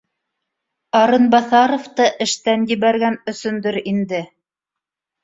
Арынбаҫаровты 0.99 2.07
эштән 2.25 2.63
ебәргән 2.71 3.19
өсөндөр 3.33 3.79
инде 3.93 4.23